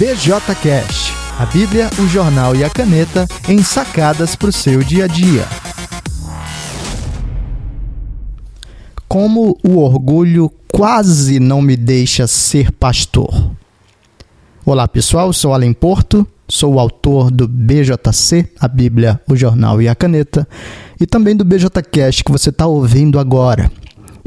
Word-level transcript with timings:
BJCast, 0.00 1.12
a 1.38 1.44
Bíblia, 1.44 1.90
o 1.98 2.08
jornal 2.08 2.56
e 2.56 2.64
a 2.64 2.70
caneta 2.70 3.28
em 3.46 3.62
sacadas 3.62 4.34
para 4.34 4.48
o 4.48 4.52
seu 4.52 4.82
dia 4.82 5.04
a 5.04 5.06
dia. 5.06 5.44
Como 9.06 9.58
o 9.62 9.76
orgulho 9.76 10.50
quase 10.72 11.38
não 11.38 11.60
me 11.60 11.76
deixa 11.76 12.26
ser 12.26 12.72
pastor. 12.72 13.50
Olá 14.64 14.88
pessoal, 14.88 15.34
sou 15.34 15.52
Alan 15.52 15.74
Porto, 15.74 16.26
sou 16.48 16.76
o 16.76 16.80
autor 16.80 17.30
do 17.30 17.46
BJC, 17.46 18.48
a 18.58 18.68
Bíblia, 18.68 19.20
o 19.28 19.36
jornal 19.36 19.82
e 19.82 19.88
a 19.88 19.94
caneta, 19.94 20.48
e 20.98 21.06
também 21.06 21.36
do 21.36 21.44
BJCast 21.44 22.24
que 22.24 22.32
você 22.32 22.48
está 22.48 22.66
ouvindo 22.66 23.18
agora. 23.18 23.70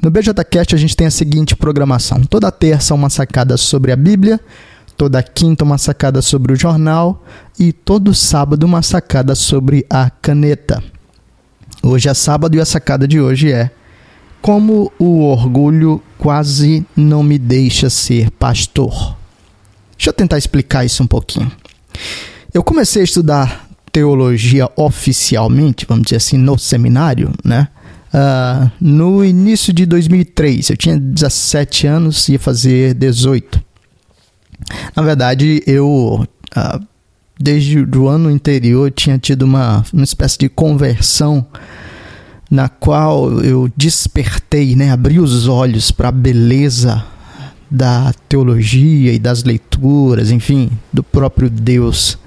No 0.04 0.12
BJCast 0.12 0.76
a 0.76 0.78
gente 0.78 0.96
tem 0.96 1.08
a 1.08 1.12
seguinte 1.12 1.56
programação: 1.56 2.22
toda 2.26 2.52
terça 2.52 2.94
uma 2.94 3.10
sacada 3.10 3.58
sobre 3.58 3.92
a 3.92 3.96
Bíblia 3.96 4.40
Toda 4.96 5.24
quinta, 5.24 5.64
uma 5.64 5.78
sacada 5.78 6.22
sobre 6.22 6.54
o 6.54 6.56
jornal. 6.56 7.24
E 7.60 7.72
todo 7.72 8.14
sábado, 8.14 8.64
uma 8.64 8.82
sacada 8.82 9.36
sobre 9.36 9.86
a 9.90 10.10
caneta. 10.10 10.84
Hoje 11.82 12.08
é 12.08 12.14
sábado 12.14 12.56
e 12.56 12.62
a 12.62 12.66
sacada 12.66 13.08
de 13.08 13.20
hoje 13.20 13.52
é: 13.52 13.70
Como 14.42 14.92
o 14.98 15.24
orgulho 15.24 16.02
quase 16.18 16.86
não 16.96 17.22
me 17.22 17.38
deixa 17.38 17.90
ser 17.90 18.32
pastor. 18.32 19.18
Deixa 19.98 20.10
eu 20.10 20.14
tentar 20.14 20.38
explicar 20.38 20.86
isso 20.86 21.04
um 21.04 21.08
pouquinho. 21.08 21.52
Eu 22.54 22.64
comecei 22.64 23.02
a 23.02 23.06
estudar 23.06 23.68
teologia 23.92 24.70
oficialmente, 24.76 25.86
vamos 25.88 26.06
dizer 26.06 26.18
assim, 26.18 26.38
no 26.38 26.58
seminário, 26.58 27.32
né? 27.44 27.68
Uh, 28.14 28.72
no 28.80 29.26
início 29.26 29.74
de 29.74 29.86
2003. 29.86 30.70
Eu 30.70 30.78
tinha 30.78 31.00
17 31.00 31.88
anos, 31.88 32.28
ia 32.30 32.40
fazer 32.40 32.94
18. 32.94 33.64
Na 34.96 35.04
verdade, 35.04 35.64
eu 35.66 36.26
uh, 36.56 36.88
desde 37.40 37.80
o 37.80 38.08
ano 38.08 38.30
anterior 38.30 38.92
tinha 38.92 39.18
tido 39.18 39.44
uma, 39.44 39.84
uma 39.92 40.04
espécie 40.04 40.38
de 40.38 40.50
conversão 40.50 41.46
na 42.50 42.70
qual 42.70 43.42
eu 43.42 43.70
despertei, 43.76 44.76
né, 44.76 44.92
abri 44.92 45.20
os 45.20 45.48
olhos 45.48 45.90
para 45.90 46.10
a 46.10 46.12
beleza 46.12 47.04
da 47.70 48.14
teologia 48.30 49.12
e 49.12 49.18
das 49.18 49.44
leituras, 49.44 50.30
enfim, 50.30 50.70
do 50.92 51.02
próprio 51.02 51.50
Deus. 51.50 52.20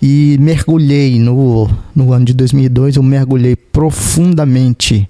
E 0.00 0.36
mergulhei 0.40 1.18
no, 1.18 1.68
no 1.94 2.12
ano 2.12 2.26
de 2.26 2.32
2002, 2.32 2.96
eu 2.96 3.02
mergulhei 3.02 3.56
profundamente 3.56 5.08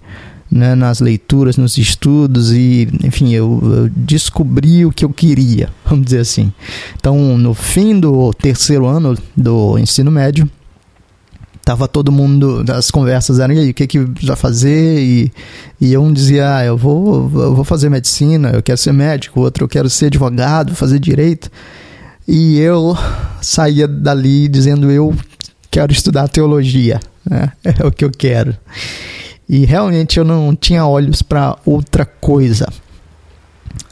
né, 0.56 0.74
nas 0.74 1.00
leituras, 1.00 1.56
nos 1.56 1.78
estudos 1.78 2.52
e, 2.52 2.88
enfim, 3.04 3.32
eu, 3.32 3.60
eu, 3.62 3.88
descobri 3.88 4.84
o 4.84 4.90
que 4.90 5.04
eu 5.04 5.10
queria, 5.10 5.68
vamos 5.84 6.06
dizer 6.06 6.20
assim. 6.20 6.52
Então, 6.96 7.36
no 7.38 7.54
fim 7.54 7.98
do 7.98 8.32
terceiro 8.32 8.86
ano 8.86 9.16
do 9.36 9.78
ensino 9.78 10.10
médio, 10.10 10.48
tava 11.66 11.88
todo 11.88 12.12
mundo, 12.12 12.64
as 12.72 12.92
conversas 12.92 13.40
eram, 13.40 13.52
e 13.52 13.58
aí, 13.58 13.70
o 13.70 13.74
que 13.74 13.88
que 13.88 13.98
vai 13.98 14.36
fazer? 14.36 15.00
E, 15.00 15.32
e 15.80 15.98
um 15.98 16.12
dizia, 16.12 16.58
ah, 16.58 16.64
eu 16.64 16.76
vou, 16.76 17.28
eu 17.34 17.54
vou 17.56 17.64
fazer 17.64 17.88
medicina, 17.88 18.50
eu 18.50 18.62
quero 18.62 18.78
ser 18.78 18.92
médico, 18.92 19.40
o 19.40 19.42
outro, 19.42 19.64
eu 19.64 19.68
quero 19.68 19.90
ser 19.90 20.06
advogado, 20.06 20.76
fazer 20.76 21.00
direito. 21.00 21.50
E 22.26 22.58
eu 22.60 22.96
saía 23.42 23.88
dali 23.88 24.46
dizendo, 24.46 24.92
eu 24.92 25.12
quero 25.68 25.92
estudar 25.92 26.28
teologia, 26.28 27.00
né? 27.28 27.52
é 27.64 27.84
o 27.84 27.90
que 27.90 28.04
eu 28.04 28.10
quero. 28.10 28.56
E 29.48 29.64
realmente 29.64 30.18
eu 30.18 30.24
não 30.24 30.54
tinha 30.56 30.84
olhos 30.84 31.22
para 31.22 31.56
outra 31.64 32.04
coisa. 32.04 32.68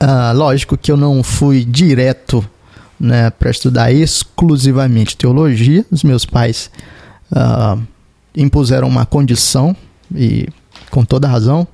Ah, 0.01 0.33
lógico 0.33 0.77
que 0.77 0.91
eu 0.91 0.97
não 0.97 1.23
fui 1.23 1.65
direto 1.65 2.45
né, 2.99 3.31
para 3.31 3.51
estudar 3.51 3.93
exclusivamente 3.93 5.17
teologia. 5.17 5.85
Os 5.91 6.03
meus 6.03 6.27
pais 6.27 6.71
ah, 7.31 7.79
impuseram 8.37 8.89
uma 8.89 9.07
condição, 9.07 9.77
e 10.15 10.49
com 10.91 11.05
toda 11.05 11.29
razão, 11.29 11.67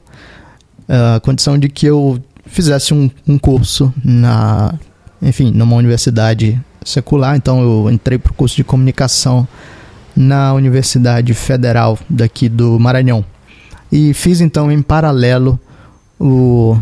a 0.88 1.20
condição 1.20 1.58
de 1.58 1.68
que 1.68 1.86
eu 1.86 2.20
fizesse 2.44 2.92
um, 2.92 3.08
um 3.26 3.38
curso 3.38 3.94
na, 4.04 4.74
enfim, 5.22 5.50
numa 5.52 5.76
universidade 5.76 6.60
secular. 6.84 7.36
Então 7.36 7.62
eu 7.62 7.90
entrei 7.90 8.18
para 8.18 8.32
o 8.32 8.34
curso 8.34 8.56
de 8.56 8.64
comunicação 8.64 9.46
na 10.14 10.52
Universidade 10.52 11.32
Federal 11.32 11.98
daqui 12.10 12.48
do 12.48 12.78
Maranhão 12.78 13.24
e 13.90 14.14
fiz 14.14 14.40
então 14.40 14.70
em 14.70 14.82
paralelo 14.82 15.58
o 16.18 16.76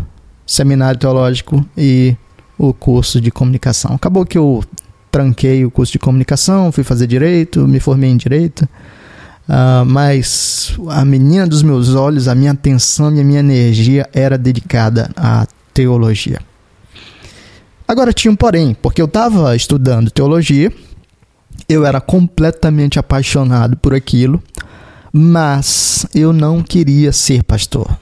seminário 0.46 0.98
teológico 0.98 1.64
e 1.76 2.16
o 2.58 2.72
curso 2.72 3.20
de 3.20 3.30
comunicação. 3.30 3.94
Acabou 3.94 4.26
que 4.26 4.36
eu 4.36 4.62
tranquei 5.10 5.64
o 5.64 5.70
curso 5.70 5.92
de 5.92 5.98
comunicação, 5.98 6.72
fui 6.72 6.84
fazer 6.84 7.06
direito, 7.06 7.66
me 7.66 7.80
formei 7.80 8.10
em 8.10 8.16
direito, 8.16 8.62
uh, 9.48 9.84
mas 9.86 10.76
a 10.88 11.04
menina 11.04 11.46
dos 11.46 11.62
meus 11.62 11.94
olhos, 11.94 12.28
a 12.28 12.34
minha 12.34 12.52
atenção 12.52 13.14
e 13.14 13.20
a 13.20 13.25
minha 13.25 13.40
energia 13.40 14.08
era 14.12 14.36
dedicada 14.36 15.10
à 15.16 15.46
teologia. 15.72 16.40
Agora 17.86 18.12
tinha 18.12 18.30
um 18.30 18.36
porém, 18.36 18.76
porque 18.82 19.00
eu 19.00 19.06
estava 19.06 19.56
estudando 19.56 20.10
teologia, 20.10 20.70
eu 21.69 21.86
era 21.86 22.00
completamente 22.00 22.98
apaixonado 22.98 23.76
por 23.76 23.94
aquilo, 23.94 24.42
mas 25.20 26.06
eu 26.14 26.32
não 26.32 26.62
queria 26.62 27.10
ser 27.10 27.42
pastor. 27.42 27.98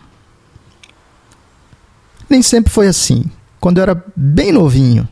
Nem 2.28 2.42
sempre 2.42 2.70
foi 2.70 2.88
assim. 2.88 3.24
Quando 3.58 3.78
eu 3.78 3.82
era 3.84 4.04
bem 4.14 4.52
novinho, 4.52 5.08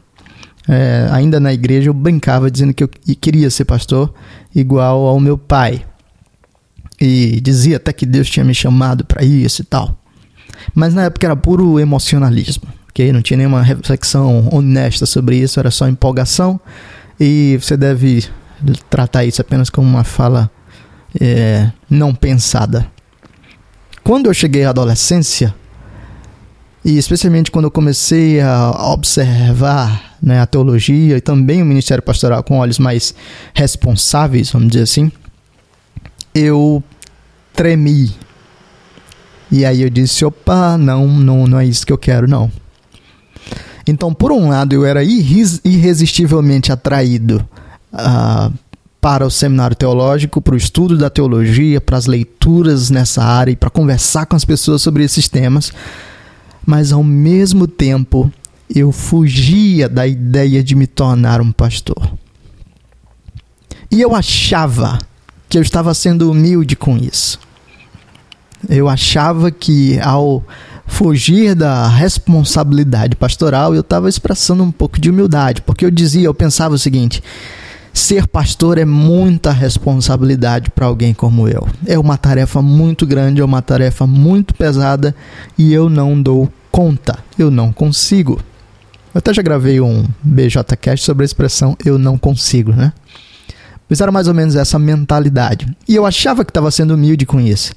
é, 0.68 1.08
ainda 1.10 1.40
na 1.40 1.50
igreja, 1.50 1.88
eu 1.88 1.94
brincava 1.94 2.50
dizendo 2.50 2.74
que 2.74 2.84
eu 2.84 2.88
queria 2.88 3.48
ser 3.48 3.64
pastor, 3.64 4.12
igual 4.54 5.06
ao 5.06 5.18
meu 5.18 5.38
pai. 5.38 5.82
E 7.00 7.40
dizia 7.40 7.78
até 7.78 7.90
que 7.90 8.04
Deus 8.04 8.28
tinha 8.28 8.44
me 8.44 8.54
chamado 8.54 9.02
para 9.06 9.24
isso 9.24 9.62
e 9.62 9.64
tal. 9.64 9.96
Mas 10.74 10.92
na 10.92 11.04
época 11.04 11.26
era 11.26 11.34
puro 11.34 11.80
emocionalismo, 11.80 12.68
ok? 12.90 13.14
Não 13.14 13.22
tinha 13.22 13.38
nenhuma 13.38 13.62
reflexão 13.62 14.46
honesta 14.52 15.06
sobre 15.06 15.38
isso, 15.38 15.58
era 15.58 15.70
só 15.70 15.88
empolgação. 15.88 16.60
E 17.18 17.58
você 17.58 17.78
deve 17.78 18.26
tratar 18.90 19.24
isso 19.24 19.40
apenas 19.40 19.70
como 19.70 19.88
uma 19.88 20.04
fala 20.04 20.50
é, 21.20 21.70
não 21.88 22.14
pensada. 22.14 22.86
Quando 24.02 24.26
eu 24.26 24.34
cheguei 24.34 24.64
à 24.64 24.70
adolescência, 24.70 25.54
e 26.84 26.98
especialmente 26.98 27.50
quando 27.50 27.64
eu 27.64 27.70
comecei 27.70 28.40
a 28.40 28.92
observar 28.92 30.16
né, 30.22 30.40
a 30.40 30.46
teologia 30.46 31.16
e 31.16 31.20
também 31.20 31.62
o 31.62 31.66
ministério 31.66 32.02
pastoral 32.02 32.42
com 32.42 32.58
olhos 32.58 32.78
mais 32.78 33.14
responsáveis, 33.54 34.50
vamos 34.50 34.68
dizer 34.68 34.82
assim, 34.82 35.10
eu 36.34 36.82
tremi. 37.54 38.14
E 39.50 39.64
aí 39.64 39.82
eu 39.82 39.90
disse: 39.90 40.24
opa, 40.24 40.76
não, 40.76 41.06
não, 41.06 41.46
não 41.46 41.60
é 41.60 41.64
isso 41.64 41.86
que 41.86 41.92
eu 41.92 41.98
quero, 41.98 42.28
não. 42.28 42.50
Então, 43.86 44.12
por 44.12 44.32
um 44.32 44.48
lado, 44.48 44.74
eu 44.74 44.84
era 44.84 45.02
irresistivelmente 45.04 46.72
atraído 46.72 47.46
uh, 47.92 48.52
para 49.04 49.26
o 49.26 49.30
seminário 49.30 49.76
teológico, 49.76 50.40
para 50.40 50.54
o 50.54 50.56
estudo 50.56 50.96
da 50.96 51.10
teologia, 51.10 51.78
para 51.78 51.98
as 51.98 52.06
leituras 52.06 52.88
nessa 52.88 53.22
área 53.22 53.52
e 53.52 53.56
para 53.56 53.68
conversar 53.68 54.24
com 54.24 54.34
as 54.34 54.46
pessoas 54.46 54.80
sobre 54.80 55.04
esses 55.04 55.28
temas, 55.28 55.70
mas 56.64 56.90
ao 56.90 57.04
mesmo 57.04 57.66
tempo 57.66 58.32
eu 58.74 58.90
fugia 58.90 59.90
da 59.90 60.06
ideia 60.06 60.64
de 60.64 60.74
me 60.74 60.86
tornar 60.86 61.42
um 61.42 61.52
pastor. 61.52 62.14
E 63.90 64.00
eu 64.00 64.14
achava 64.14 64.98
que 65.50 65.58
eu 65.58 65.62
estava 65.62 65.92
sendo 65.92 66.30
humilde 66.30 66.74
com 66.74 66.96
isso. 66.96 67.38
Eu 68.70 68.88
achava 68.88 69.50
que 69.50 70.00
ao 70.00 70.42
fugir 70.86 71.54
da 71.54 71.88
responsabilidade 71.88 73.16
pastoral, 73.16 73.74
eu 73.74 73.82
estava 73.82 74.08
expressando 74.08 74.62
um 74.62 74.72
pouco 74.72 74.98
de 74.98 75.10
humildade, 75.10 75.60
porque 75.60 75.84
eu 75.84 75.90
dizia, 75.90 76.24
eu 76.24 76.32
pensava 76.32 76.74
o 76.74 76.78
seguinte: 76.78 77.22
Ser 77.94 78.26
pastor 78.26 78.76
é 78.76 78.84
muita 78.84 79.52
responsabilidade 79.52 80.68
para 80.68 80.86
alguém 80.86 81.14
como 81.14 81.46
eu. 81.46 81.64
É 81.86 81.96
uma 81.96 82.18
tarefa 82.18 82.60
muito 82.60 83.06
grande, 83.06 83.40
é 83.40 83.44
uma 83.44 83.62
tarefa 83.62 84.04
muito 84.04 84.52
pesada 84.52 85.14
e 85.56 85.72
eu 85.72 85.88
não 85.88 86.20
dou 86.20 86.52
conta. 86.72 87.20
Eu 87.38 87.52
não 87.52 87.72
consigo. 87.72 88.40
Eu 89.14 89.20
até 89.20 89.32
já 89.32 89.40
gravei 89.42 89.80
um 89.80 90.04
BJcast 90.24 91.06
sobre 91.06 91.22
a 91.22 91.24
expressão 91.24 91.76
eu 91.84 91.96
não 91.96 92.18
consigo, 92.18 92.72
né? 92.72 92.92
Mas 93.88 94.00
era 94.00 94.10
mais 94.10 94.26
ou 94.26 94.34
menos 94.34 94.56
essa 94.56 94.76
mentalidade. 94.76 95.64
E 95.88 95.94
eu 95.94 96.04
achava 96.04 96.44
que 96.44 96.50
estava 96.50 96.72
sendo 96.72 96.94
humilde 96.94 97.24
com 97.24 97.40
isso. 97.40 97.72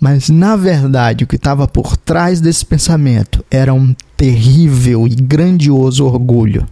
Mas 0.00 0.28
na 0.28 0.54
verdade, 0.54 1.24
o 1.24 1.26
que 1.26 1.34
estava 1.34 1.66
por 1.66 1.96
trás 1.96 2.40
desse 2.40 2.64
pensamento 2.64 3.44
era 3.50 3.74
um 3.74 3.92
terrível 4.16 5.04
e 5.04 5.16
grandioso 5.16 6.06
orgulho. 6.06 6.64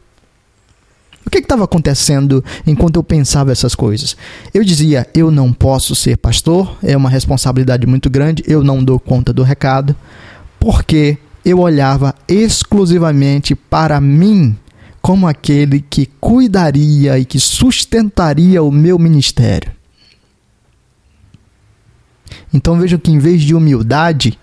O 1.31 1.33
que 1.33 1.39
estava 1.39 1.63
acontecendo 1.63 2.45
enquanto 2.67 2.97
eu 2.97 3.05
pensava 3.05 3.53
essas 3.53 3.73
coisas? 3.73 4.17
Eu 4.53 4.65
dizia: 4.65 5.07
eu 5.15 5.31
não 5.31 5.53
posso 5.53 5.95
ser 5.95 6.17
pastor, 6.17 6.77
é 6.83 6.97
uma 6.97 7.09
responsabilidade 7.09 7.87
muito 7.87 8.11
grande, 8.11 8.43
eu 8.49 8.65
não 8.65 8.83
dou 8.83 8.99
conta 8.99 9.33
do 9.33 9.45
recado, 9.45 9.95
porque 10.59 11.19
eu 11.45 11.61
olhava 11.61 12.17
exclusivamente 12.27 13.55
para 13.55 14.01
mim 14.01 14.59
como 15.01 15.29
aquele 15.29 15.81
que 15.81 16.11
cuidaria 16.21 17.17
e 17.17 17.25
que 17.25 17.39
sustentaria 17.39 18.61
o 18.61 18.73
meu 18.73 18.99
ministério. 18.99 19.71
Então 22.53 22.77
veja 22.77 22.99
que 22.99 23.13
em 23.13 23.21
vez 23.21 23.43
de 23.43 23.55
humildade, 23.55 24.37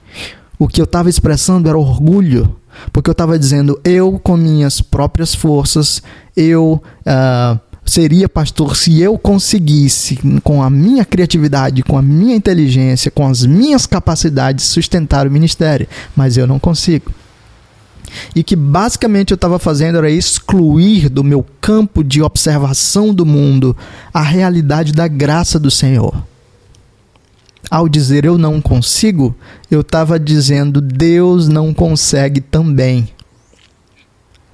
o 0.58 0.70
que 0.70 0.80
eu 0.80 0.86
estava 0.86 1.10
expressando 1.10 1.68
era 1.68 1.78
orgulho, 1.78 2.56
porque 2.92 3.10
eu 3.10 3.14
estava 3.14 3.38
dizendo, 3.38 3.80
eu 3.84 4.20
com 4.20 4.38
minhas 4.38 4.82
próprias 4.82 5.34
forças, 5.34 6.02
eu 6.36 6.82
uh, 7.06 7.60
seria 7.86 8.28
pastor 8.28 8.76
se 8.76 9.02
eu 9.02 9.18
conseguisse, 9.18 10.20
com 10.44 10.62
a 10.62 10.70
minha 10.70 11.06
criatividade, 11.06 11.84
com 11.84 11.98
a 11.98 12.02
minha 12.02 12.36
inteligência, 12.36 13.10
com 13.10 13.26
as 13.28 13.46
minhas 13.46 13.86
capacidades, 13.86 14.66
sustentar 14.66 15.26
o 15.26 15.32
ministério, 15.32 15.88
mas 16.16 16.38
eu 16.38 16.46
não 16.46 16.60
consigo. 16.60 17.12
E 18.36 18.44
que 18.44 18.56
basicamente 18.56 19.32
eu 19.32 19.36
estava 19.36 19.60
fazendo 19.60 19.98
era 19.98 20.10
excluir 20.10 21.10
do 21.10 21.24
meu 21.24 21.46
campo 21.60 22.04
de 22.04 22.22
observação 22.22 23.14
do 23.14 23.26
mundo 23.26 23.76
a 24.14 24.22
realidade 24.22 24.94
da 24.94 25.08
graça 25.08 25.60
do 25.60 25.70
Senhor 25.70 26.16
ao 27.70 27.90
dizer 27.90 28.26
eu 28.26 28.38
não 28.38 28.62
consigo, 28.62 29.36
eu 29.70 29.82
estava 29.82 30.20
dizendo 30.20 30.80
Deus 30.80 31.48
não 31.48 31.74
consegue 31.74 32.40
também. 32.40 33.10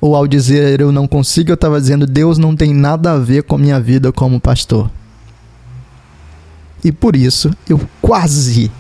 Ou 0.01 0.15
ao 0.15 0.27
dizer 0.27 0.81
eu 0.81 0.92
não 0.92 1.07
consigo, 1.07 1.51
eu 1.51 1.56
estava 1.56 1.80
dizendo 1.80 2.06
Deus 2.06 2.38
não 2.38 2.56
tem 2.56 2.74
nada 2.74 3.13
a 3.13 3.18
ver 3.18 3.44
com 3.44 3.57
minha 3.57 3.80
vida 3.80 4.12
como 4.12 4.39
pastor. 4.39 4.89
E 6.83 6.92
por 6.92 7.15
isso 7.15 7.56
eu 7.69 7.80
quase 8.01 8.71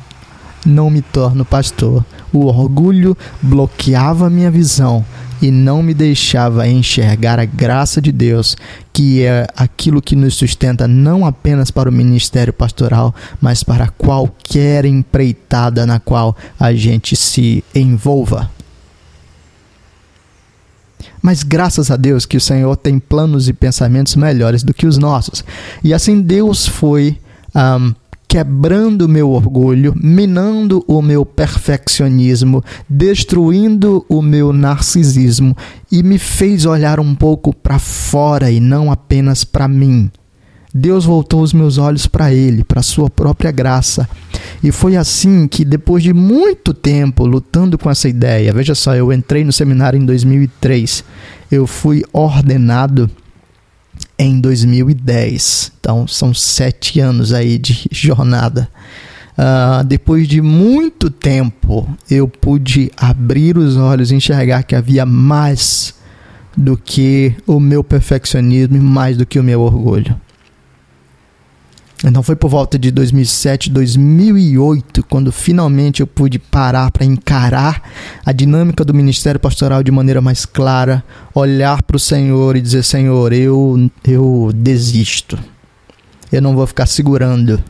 não 0.65 0.89
me 0.89 1.01
torno 1.01 1.45
pastor. 1.45 2.03
O 2.31 2.45
orgulho 2.45 3.15
bloqueava 3.41 4.27
a 4.27 4.29
minha 4.29 4.49
visão 4.49 5.05
e 5.43 5.51
não 5.51 5.83
me 5.83 5.93
deixava 5.93 6.65
enxergar 6.69 7.37
a 7.37 7.43
graça 7.43 8.01
de 8.01 8.13
Deus, 8.13 8.55
que 8.93 9.23
é 9.23 9.45
aquilo 9.57 10.01
que 10.01 10.15
nos 10.15 10.35
sustenta 10.35 10.87
não 10.87 11.25
apenas 11.25 11.69
para 11.69 11.89
o 11.89 11.91
ministério 11.91 12.53
pastoral, 12.53 13.13
mas 13.41 13.61
para 13.61 13.89
qualquer 13.89 14.85
empreitada 14.85 15.85
na 15.85 15.99
qual 15.99 16.33
a 16.57 16.71
gente 16.71 17.17
se 17.17 17.61
envolva. 17.75 18.49
Mas 21.21 21.43
graças 21.43 21.91
a 21.91 21.97
Deus 21.97 22.25
que 22.25 22.37
o 22.37 22.41
Senhor 22.41 22.77
tem 22.77 22.97
planos 22.97 23.49
e 23.49 23.53
pensamentos 23.53 24.15
melhores 24.15 24.63
do 24.63 24.73
que 24.73 24.87
os 24.87 24.97
nossos. 24.97 25.43
E 25.83 25.93
assim 25.93 26.21
Deus 26.21 26.65
foi 26.65 27.17
um, 27.53 27.93
quebrando 28.33 29.07
meu 29.07 29.29
orgulho, 29.29 29.93
minando 29.95 30.83
o 30.87 31.03
meu 31.03 31.23
perfeccionismo, 31.23 32.63
destruindo 32.89 34.03
o 34.09 34.23
meu 34.23 34.51
narcisismo 34.51 35.55
e 35.91 36.01
me 36.01 36.17
fez 36.17 36.65
olhar 36.65 36.99
um 36.99 37.13
pouco 37.13 37.55
para 37.55 37.77
fora 37.77 38.49
e 38.49 38.59
não 38.59 38.91
apenas 38.91 39.43
para 39.43 39.67
mim. 39.67 40.09
Deus 40.73 41.05
voltou 41.05 41.43
os 41.43 41.53
meus 41.53 41.77
olhos 41.77 42.07
para 42.07 42.33
Ele, 42.33 42.63
para 42.63 42.81
Sua 42.81 43.07
própria 43.07 43.51
graça. 43.51 44.09
E 44.63 44.71
foi 44.71 44.95
assim 44.95 45.47
que, 45.47 45.63
depois 45.63 46.01
de 46.01 46.11
muito 46.11 46.73
tempo 46.73 47.27
lutando 47.27 47.77
com 47.77 47.87
essa 47.87 48.09
ideia, 48.09 48.51
veja 48.51 48.73
só, 48.73 48.95
eu 48.95 49.13
entrei 49.13 49.43
no 49.43 49.53
seminário 49.53 50.01
em 50.01 50.05
2003, 50.07 51.03
eu 51.51 51.67
fui 51.67 52.03
ordenado 52.11 53.07
em 54.23 54.39
2010. 54.39 55.71
Então 55.79 56.07
são 56.07 56.33
sete 56.33 56.99
anos 56.99 57.33
aí 57.33 57.57
de 57.57 57.87
jornada. 57.91 58.69
Uh, 59.33 59.83
depois 59.83 60.27
de 60.27 60.41
muito 60.41 61.09
tempo, 61.09 61.89
eu 62.09 62.27
pude 62.27 62.91
abrir 62.95 63.57
os 63.57 63.75
olhos 63.77 64.11
e 64.11 64.15
enxergar 64.15 64.63
que 64.63 64.75
havia 64.75 65.05
mais 65.05 65.95
do 66.55 66.77
que 66.77 67.35
o 67.47 67.59
meu 67.59 67.83
perfeccionismo 67.83 68.77
e 68.77 68.79
mais 68.79 69.17
do 69.17 69.25
que 69.25 69.39
o 69.39 69.43
meu 69.43 69.61
orgulho. 69.61 70.19
Então 72.03 72.21
foi 72.21 72.35
por 72.35 72.49
volta 72.49 72.77
de 72.77 72.91
2007, 72.91 73.69
2008, 73.69 75.05
quando 75.09 75.31
finalmente 75.31 76.01
eu 76.01 76.07
pude 76.07 76.37
parar 76.37 76.91
para 76.91 77.05
encarar 77.05 77.81
a 78.25 78.33
dinâmica 78.33 78.83
do 78.83 78.93
ministério 78.93 79.39
pastoral 79.39 79.81
de 79.81 79.89
maneira 79.89 80.19
mais 80.19 80.45
clara, 80.45 81.01
olhar 81.33 81.81
para 81.81 81.95
o 81.95 81.99
Senhor 81.99 82.57
e 82.57 82.61
dizer: 82.61 82.83
Senhor, 82.83 83.31
eu, 83.31 83.89
eu 84.05 84.51
desisto. 84.53 85.39
Eu 86.29 86.41
não 86.41 86.53
vou 86.53 86.67
ficar 86.67 86.87
segurando 86.87 87.63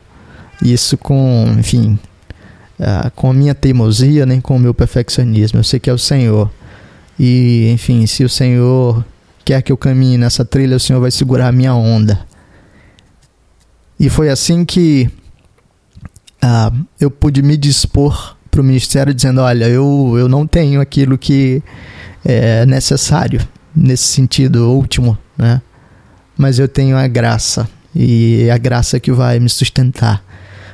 isso 0.63 0.97
com, 0.97 1.55
enfim, 1.59 1.99
uh, 2.79 3.11
com 3.15 3.29
a 3.29 3.33
minha 3.33 3.53
teimosia 3.53 4.25
nem 4.25 4.41
com 4.41 4.55
o 4.55 4.59
meu 4.59 4.73
perfeccionismo. 4.73 5.59
Eu 5.59 5.63
sei 5.63 5.79
que 5.79 5.91
é 5.91 5.93
o 5.93 5.97
Senhor. 5.97 6.49
E, 7.19 7.69
enfim, 7.71 8.07
se 8.07 8.23
o 8.23 8.29
Senhor 8.29 9.05
quer 9.45 9.61
que 9.61 9.71
eu 9.71 9.77
caminhe 9.77 10.17
nessa 10.17 10.43
trilha, 10.43 10.77
o 10.77 10.79
Senhor 10.79 10.99
vai 10.99 11.11
segurar 11.11 11.49
a 11.49 11.51
minha 11.51 11.75
onda. 11.75 12.32
E 13.99 14.09
foi 14.09 14.29
assim 14.29 14.65
que 14.65 15.09
uh, 16.43 16.85
eu 16.99 17.09
pude 17.09 17.41
me 17.41 17.55
dispor 17.57 18.35
para 18.49 18.61
o 18.61 18.63
ministério 18.63 19.13
dizendo: 19.13 19.41
olha, 19.41 19.65
eu, 19.65 20.15
eu 20.17 20.27
não 20.27 20.45
tenho 20.45 20.81
aquilo 20.81 21.17
que 21.17 21.61
é 22.23 22.65
necessário 22.65 23.41
nesse 23.75 24.03
sentido 24.03 24.69
último, 24.71 25.17
né? 25.37 25.61
Mas 26.37 26.59
eu 26.59 26.67
tenho 26.67 26.97
a 26.97 27.07
graça 27.07 27.67
e 27.95 28.45
é 28.47 28.51
a 28.51 28.57
graça 28.57 28.99
que 28.99 29.11
vai 29.11 29.39
me 29.39 29.49
sustentar. 29.49 30.23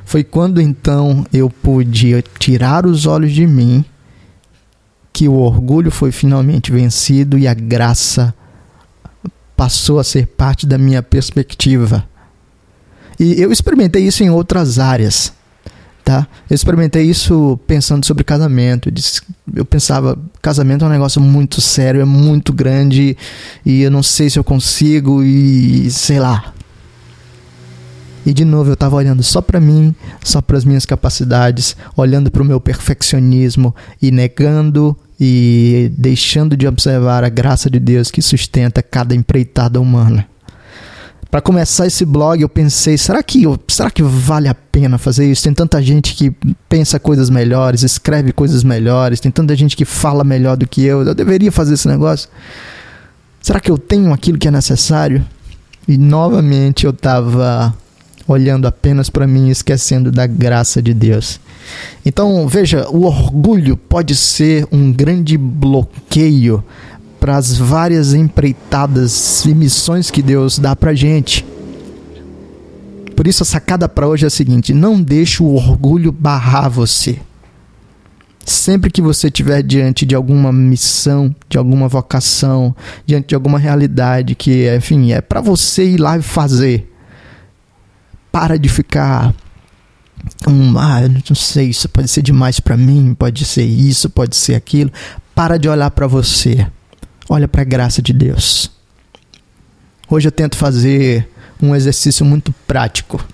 Foi 0.04 0.24
quando 0.24 0.60
então 0.60 1.24
eu 1.32 1.48
pude 1.48 2.22
tirar 2.38 2.86
os 2.86 3.06
olhos 3.06 3.32
de 3.32 3.46
mim 3.46 3.84
que 5.12 5.28
o 5.28 5.34
orgulho 5.34 5.90
foi 5.90 6.10
finalmente 6.10 6.72
vencido 6.72 7.38
e 7.38 7.46
a 7.46 7.54
graça 7.54 8.34
passou 9.56 9.98
a 9.98 10.04
ser 10.04 10.26
parte 10.26 10.66
da 10.66 10.78
minha 10.78 11.02
perspectiva. 11.02 12.08
E 13.20 13.38
eu 13.38 13.52
experimentei 13.52 14.02
isso 14.06 14.24
em 14.24 14.30
outras 14.30 14.78
áreas. 14.78 15.30
Tá? 16.02 16.26
Eu 16.48 16.54
experimentei 16.54 17.04
isso 17.04 17.60
pensando 17.66 18.06
sobre 18.06 18.24
casamento. 18.24 18.90
Eu 19.54 19.66
pensava, 19.66 20.18
casamento 20.40 20.86
é 20.86 20.88
um 20.88 20.90
negócio 20.90 21.20
muito 21.20 21.60
sério, 21.60 22.00
é 22.00 22.04
muito 22.06 22.50
grande 22.50 23.14
e 23.64 23.82
eu 23.82 23.90
não 23.90 24.02
sei 24.02 24.30
se 24.30 24.38
eu 24.38 24.42
consigo 24.42 25.22
e 25.22 25.90
sei 25.90 26.18
lá. 26.18 26.54
E 28.24 28.32
de 28.32 28.44
novo 28.44 28.70
eu 28.70 28.74
estava 28.74 28.96
olhando 28.96 29.22
só 29.22 29.42
para 29.42 29.60
mim, 29.60 29.94
só 30.24 30.40
para 30.40 30.56
as 30.56 30.64
minhas 30.64 30.86
capacidades, 30.86 31.76
olhando 31.94 32.30
para 32.30 32.42
o 32.42 32.44
meu 32.44 32.58
perfeccionismo 32.58 33.74
e 34.00 34.10
negando 34.10 34.96
e 35.18 35.92
deixando 35.96 36.56
de 36.56 36.66
observar 36.66 37.22
a 37.22 37.28
graça 37.28 37.68
de 37.68 37.78
Deus 37.78 38.10
que 38.10 38.22
sustenta 38.22 38.82
cada 38.82 39.14
empreitada 39.14 39.78
humana 39.78 40.26
para 41.30 41.40
começar 41.40 41.86
esse 41.86 42.04
blog, 42.04 42.42
eu 42.42 42.48
pensei, 42.48 42.98
será 42.98 43.22
que, 43.22 43.44
será 43.68 43.90
que 43.90 44.02
vale 44.02 44.48
a 44.48 44.54
pena 44.54 44.98
fazer 44.98 45.30
isso? 45.30 45.44
Tem 45.44 45.54
tanta 45.54 45.80
gente 45.80 46.14
que 46.14 46.34
pensa 46.68 46.98
coisas 46.98 47.30
melhores, 47.30 47.82
escreve 47.82 48.32
coisas 48.32 48.64
melhores, 48.64 49.20
tem 49.20 49.30
tanta 49.30 49.54
gente 49.54 49.76
que 49.76 49.84
fala 49.84 50.24
melhor 50.24 50.56
do 50.56 50.66
que 50.66 50.84
eu. 50.84 51.02
Eu 51.02 51.14
deveria 51.14 51.52
fazer 51.52 51.74
esse 51.74 51.86
negócio? 51.86 52.28
Será 53.40 53.60
que 53.60 53.70
eu 53.70 53.78
tenho 53.78 54.12
aquilo 54.12 54.38
que 54.38 54.48
é 54.48 54.50
necessário? 54.50 55.24
E 55.86 55.96
novamente 55.96 56.84
eu 56.84 56.90
estava 56.90 57.74
olhando 58.26 58.66
apenas 58.66 59.08
para 59.08 59.26
mim, 59.26 59.48
esquecendo 59.48 60.10
da 60.10 60.26
graça 60.26 60.82
de 60.82 60.92
Deus. 60.92 61.40
Então, 62.04 62.46
veja, 62.48 62.88
o 62.90 63.04
orgulho 63.04 63.76
pode 63.76 64.14
ser 64.14 64.66
um 64.70 64.92
grande 64.92 65.38
bloqueio 65.38 66.62
para 67.20 67.36
as 67.36 67.56
várias 67.56 68.14
empreitadas 68.14 69.44
e 69.44 69.54
missões 69.54 70.10
que 70.10 70.22
Deus 70.22 70.58
dá 70.58 70.74
para 70.74 70.94
gente. 70.94 71.44
Por 73.14 73.26
isso 73.26 73.42
a 73.42 73.46
sacada 73.46 73.86
para 73.86 74.08
hoje 74.08 74.24
é 74.24 74.28
a 74.28 74.30
seguinte: 74.30 74.72
não 74.72 75.00
deixe 75.00 75.42
o 75.42 75.54
orgulho 75.54 76.10
barrar 76.10 76.70
você. 76.70 77.20
Sempre 78.46 78.90
que 78.90 79.02
você 79.02 79.26
estiver 79.26 79.62
diante 79.62 80.06
de 80.06 80.14
alguma 80.14 80.50
missão, 80.50 81.32
de 81.48 81.58
alguma 81.58 81.86
vocação, 81.86 82.74
diante 83.06 83.28
de 83.28 83.34
alguma 83.34 83.58
realidade 83.58 84.34
que, 84.34 84.74
enfim, 84.74 85.12
é 85.12 85.20
para 85.20 85.42
você 85.42 85.84
ir 85.84 85.98
lá 85.98 86.16
e 86.16 86.22
fazer, 86.22 86.90
para 88.32 88.58
de 88.58 88.68
ficar 88.68 89.34
um, 90.48 90.78
ah, 90.78 91.02
não 91.28 91.36
sei, 91.36 91.68
isso 91.68 91.88
pode 91.88 92.08
ser 92.08 92.22
demais 92.22 92.58
para 92.58 92.76
mim, 92.76 93.14
pode 93.16 93.44
ser 93.44 93.64
isso, 93.64 94.08
pode 94.08 94.34
ser 94.34 94.54
aquilo. 94.54 94.90
Para 95.34 95.58
de 95.58 95.68
olhar 95.68 95.90
para 95.90 96.06
você 96.06 96.66
olha 97.30 97.46
para 97.46 97.62
a 97.62 97.64
graça 97.64 98.02
de 98.02 98.12
Deus. 98.12 98.68
Hoje 100.10 100.26
eu 100.26 100.32
tento 100.32 100.56
fazer 100.56 101.28
um 101.62 101.76
exercício 101.76 102.26
muito 102.26 102.52
prático. 102.66 103.24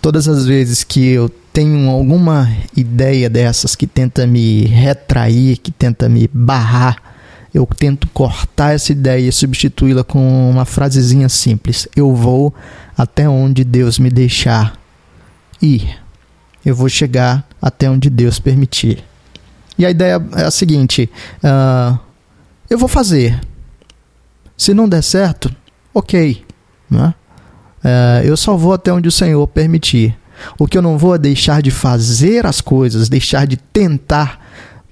Todas 0.00 0.28
as 0.28 0.46
vezes 0.46 0.84
que 0.84 1.04
eu 1.08 1.28
tenho 1.52 1.90
alguma 1.90 2.48
ideia 2.76 3.28
dessas 3.28 3.74
que 3.74 3.88
tenta 3.88 4.24
me 4.24 4.66
retrair, 4.66 5.58
que 5.58 5.72
tenta 5.72 6.08
me 6.08 6.30
barrar, 6.32 7.02
eu 7.52 7.66
tento 7.66 8.06
cortar 8.08 8.74
essa 8.74 8.92
ideia 8.92 9.28
e 9.28 9.32
substituí-la 9.32 10.04
com 10.04 10.48
uma 10.48 10.64
frasezinha 10.64 11.28
simples: 11.28 11.88
Eu 11.96 12.14
vou 12.14 12.54
até 12.96 13.28
onde 13.28 13.64
Deus 13.64 13.98
me 13.98 14.10
deixar 14.10 14.78
ir. 15.60 15.98
Eu 16.64 16.76
vou 16.76 16.88
chegar 16.88 17.48
até 17.60 17.90
onde 17.90 18.08
Deus 18.08 18.38
permitir. 18.38 19.02
E 19.76 19.84
a 19.84 19.90
ideia 19.90 20.22
é 20.36 20.44
a 20.44 20.50
seguinte: 20.52 21.10
uh, 21.42 21.98
eu 22.68 22.78
vou 22.78 22.88
fazer. 22.88 23.40
Se 24.56 24.74
não 24.74 24.88
der 24.88 25.02
certo, 25.02 25.54
ok. 25.94 26.44
Né? 26.90 27.14
É, 27.82 28.22
eu 28.24 28.36
só 28.36 28.56
vou 28.56 28.72
até 28.72 28.92
onde 28.92 29.08
o 29.08 29.12
Senhor 29.12 29.46
permitir. 29.46 30.16
O 30.58 30.66
que 30.66 30.78
eu 30.78 30.82
não 30.82 30.98
vou 30.98 31.14
é 31.14 31.18
deixar 31.18 31.62
de 31.62 31.70
fazer 31.70 32.46
as 32.46 32.60
coisas, 32.60 33.08
deixar 33.08 33.46
de 33.46 33.56
tentar 33.56 34.40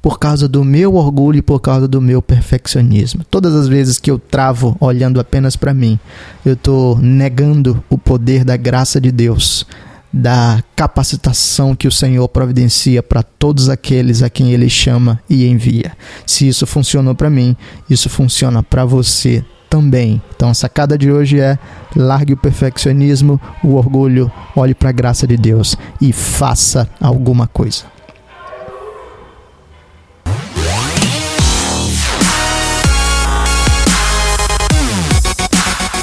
por 0.06 0.20
causa 0.20 0.46
do 0.46 0.64
meu 0.64 0.94
orgulho 0.94 1.38
e 1.38 1.42
por 1.42 1.58
causa 1.58 1.88
do 1.88 2.00
meu 2.00 2.22
perfeccionismo. 2.22 3.24
Todas 3.28 3.54
as 3.54 3.66
vezes 3.66 3.98
que 3.98 4.08
eu 4.08 4.20
travo 4.20 4.76
olhando 4.78 5.18
apenas 5.18 5.56
para 5.56 5.74
mim, 5.74 5.98
eu 6.44 6.52
estou 6.52 6.96
negando 6.98 7.82
o 7.90 7.98
poder 7.98 8.44
da 8.44 8.56
graça 8.56 9.00
de 9.00 9.10
Deus, 9.10 9.66
da 10.16 10.64
capacitação 10.74 11.76
que 11.76 11.86
o 11.86 11.92
Senhor 11.92 12.26
providencia 12.28 13.02
para 13.02 13.22
todos 13.22 13.68
aqueles 13.68 14.22
a 14.22 14.30
quem 14.30 14.50
Ele 14.50 14.70
chama 14.70 15.20
e 15.28 15.46
envia. 15.46 15.92
Se 16.26 16.48
isso 16.48 16.66
funcionou 16.66 17.14
para 17.14 17.28
mim, 17.28 17.54
isso 17.90 18.08
funciona 18.08 18.62
para 18.62 18.86
você 18.86 19.44
também. 19.68 20.22
Então 20.34 20.48
a 20.48 20.54
sacada 20.54 20.96
de 20.96 21.12
hoje 21.12 21.38
é 21.38 21.58
largue 21.94 22.32
o 22.32 22.36
perfeccionismo, 22.36 23.38
o 23.62 23.74
orgulho, 23.74 24.32
olhe 24.56 24.74
para 24.74 24.88
a 24.88 24.92
graça 24.92 25.26
de 25.26 25.36
Deus 25.36 25.76
e 26.00 26.14
faça 26.14 26.88
alguma 26.98 27.46
coisa. 27.46 27.84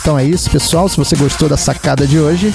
Então 0.03 0.19
é 0.19 0.25
isso, 0.25 0.51
pessoal. 0.51 0.89
Se 0.89 0.97
você 0.97 1.15
gostou 1.15 1.47
da 1.47 1.55
sacada 1.55 2.05
de 2.05 2.19
hoje, 2.19 2.53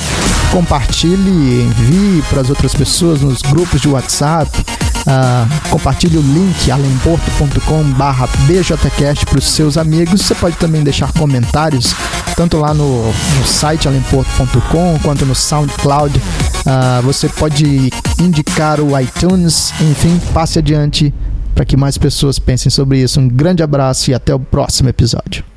compartilhe, 0.52 1.62
envie 1.62 2.22
para 2.28 2.42
as 2.42 2.50
outras 2.50 2.74
pessoas 2.74 3.22
nos 3.22 3.40
grupos 3.40 3.80
de 3.80 3.88
WhatsApp. 3.88 4.50
Uh, 4.60 5.48
compartilhe 5.70 6.18
o 6.18 6.20
link 6.20 6.70
alemporto.com/bjcast 6.70 9.24
para 9.24 9.38
os 9.38 9.46
seus 9.46 9.78
amigos. 9.78 10.20
Você 10.20 10.34
pode 10.34 10.58
também 10.58 10.82
deixar 10.82 11.10
comentários 11.14 11.94
tanto 12.36 12.58
lá 12.58 12.74
no, 12.74 13.06
no 13.06 13.46
site 13.46 13.88
alemporto.com 13.88 14.98
quanto 15.02 15.24
no 15.24 15.34
SoundCloud. 15.34 16.18
Uh, 16.18 17.02
você 17.02 17.30
pode 17.30 17.90
indicar 18.20 18.78
o 18.78 18.90
iTunes, 19.00 19.72
enfim, 19.80 20.20
passe 20.34 20.58
adiante 20.58 21.14
para 21.54 21.64
que 21.64 21.78
mais 21.78 21.96
pessoas 21.96 22.38
pensem 22.38 22.68
sobre 22.68 22.98
isso. 22.98 23.18
Um 23.18 23.26
grande 23.26 23.62
abraço 23.62 24.10
e 24.10 24.14
até 24.14 24.34
o 24.34 24.38
próximo 24.38 24.90
episódio. 24.90 25.47